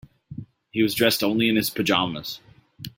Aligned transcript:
He 0.71 0.81
was 0.81 0.95
dressed 0.95 1.23
only 1.23 1.47
in 1.47 1.55
his 1.55 1.69
pajamas. 1.69 2.39